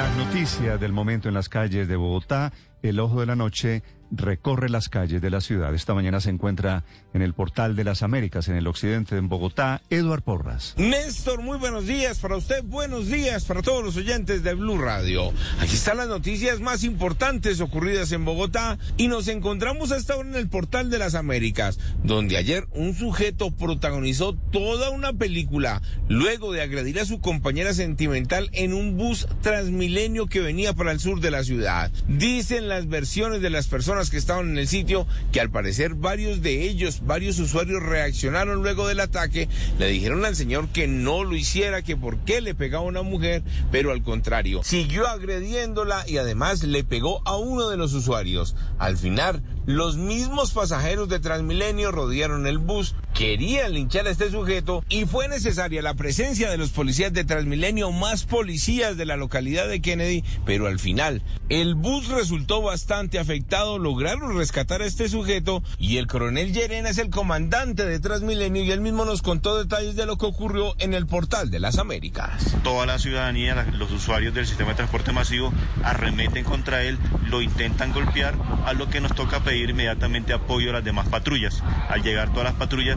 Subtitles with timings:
[0.00, 2.54] Las noticias del momento en las calles de Bogotá.
[2.82, 5.74] El ojo de la noche recorre las calles de la ciudad.
[5.74, 6.84] Esta mañana se encuentra
[7.14, 10.74] en el Portal de las Américas, en el occidente de Bogotá, Eduard Porras.
[10.78, 15.32] Néstor, muy buenos días para usted, buenos días para todos los oyentes de Blue Radio.
[15.60, 20.36] Aquí están las noticias más importantes ocurridas en Bogotá y nos encontramos hasta ahora en
[20.36, 26.62] el Portal de las Américas, donde ayer un sujeto protagonizó toda una película luego de
[26.62, 29.89] agredir a su compañera sentimental en un bus transmilenio
[30.28, 31.90] que venía para el sur de la ciudad.
[32.06, 36.42] Dicen las versiones de las personas que estaban en el sitio que al parecer varios
[36.42, 39.48] de ellos, varios usuarios reaccionaron luego del ataque,
[39.80, 43.02] le dijeron al señor que no lo hiciera, que por qué le pegaba a una
[43.02, 48.54] mujer, pero al contrario, siguió agrediéndola y además le pegó a uno de los usuarios.
[48.78, 54.82] Al final, los mismos pasajeros de Transmilenio rodearon el bus, querían linchar a este sujeto
[54.88, 59.68] y fue necesaria la presencia de los policías de Transmilenio, más policías de la localidad
[59.68, 65.62] de Kennedy, pero al final el bus resultó bastante afectado, lograron rescatar a este sujeto
[65.78, 69.96] y el coronel Llerena es el comandante de Transmilenio y él mismo nos contó detalles
[69.96, 72.56] de lo que ocurrió en el portal de las Américas.
[72.64, 75.52] Toda la ciudadanía, los usuarios del sistema de transporte masivo
[75.84, 76.96] arremeten contra él,
[77.28, 81.62] lo intentan golpear, a lo que nos toca pedir inmediatamente apoyo a las demás patrullas.
[81.90, 82.96] Al llegar todas las patrullas,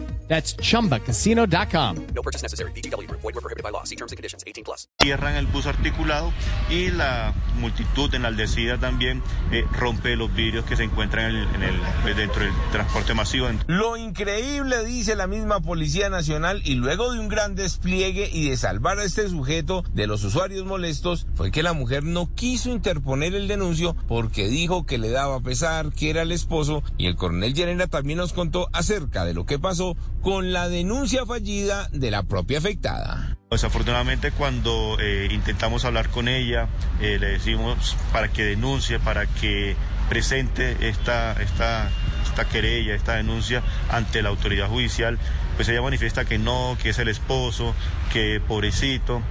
[0.31, 2.07] That's chumbacasino.com.
[2.15, 2.71] No purchase necessary.
[2.71, 3.19] VGW Group.
[3.19, 3.83] Void were prohibited by law.
[3.83, 4.45] See terms and conditions.
[4.47, 4.87] 18 plus.
[5.01, 6.31] Cierran el bus articulado
[6.69, 9.21] y la multitud enaldecida también
[9.51, 13.13] eh, rompe los vidrios que se encuentran en el, en el, pues, dentro del transporte
[13.13, 13.49] masivo.
[13.67, 18.55] Lo increíble, dice la misma Policía Nacional, y luego de un gran despliegue y de
[18.55, 23.35] salvar a este sujeto de los usuarios molestos, fue que la mujer no quiso interponer
[23.35, 27.53] el denuncio porque dijo que le daba pesar, que era el esposo, y el coronel
[27.53, 32.23] Llerena también nos contó acerca de lo que pasó con la denuncia fallida de la
[32.23, 33.37] propia afectada.
[33.49, 36.69] Desafortunadamente cuando eh, intentamos hablar con ella,
[37.01, 39.75] eh, le decimos para que denuncie, para que
[40.09, 41.89] presente esta, esta,
[42.23, 45.17] esta querella, esta denuncia ante la autoridad judicial,
[45.55, 47.75] pues ella manifiesta que no, que es el esposo,
[48.13, 49.21] que pobrecito.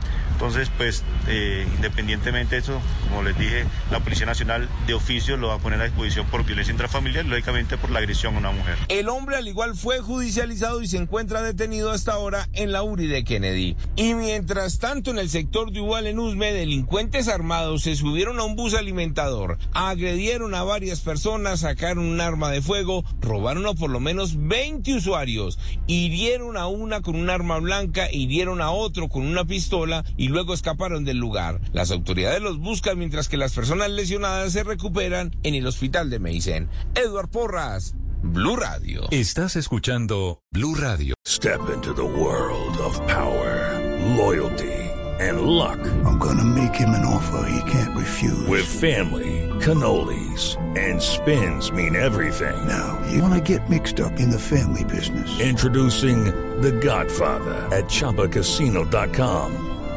[0.40, 2.80] Entonces, pues eh, independientemente de eso,
[3.10, 6.46] como les dije, la Policía Nacional de oficio lo va a poner a disposición por
[6.46, 8.78] violencia intrafamiliar, lógicamente por la agresión a una mujer.
[8.88, 13.06] El hombre al igual fue judicializado y se encuentra detenido hasta ahora en la URI
[13.06, 13.76] de Kennedy.
[13.96, 18.44] Y mientras tanto en el sector de Igual en Usme, delincuentes armados se subieron a
[18.44, 23.90] un bus alimentador, agredieron a varias personas, sacaron un arma de fuego, robaron a por
[23.90, 29.26] lo menos 20 usuarios, hirieron a una con un arma blanca, hirieron a otro con
[29.26, 31.60] una pistola y luego escaparon del lugar.
[31.72, 36.18] Las autoridades los buscan mientras que las personas lesionadas se recuperan en el hospital de
[36.18, 36.68] Meisen.
[36.94, 39.06] Edward Porras, Blue Radio.
[39.10, 41.14] Estás escuchando Blue Radio.
[41.26, 43.78] Step into the world of power,
[44.16, 44.90] loyalty
[45.20, 45.78] and luck.
[46.04, 48.46] I'm gonna make him an offer he can't refuse.
[48.46, 52.56] With family, cannolis and spins mean everything.
[52.66, 55.28] Now, you wanna get mixed up in the family business.
[55.40, 56.24] Introducing
[56.60, 59.79] The Godfather at Choppacasino.com.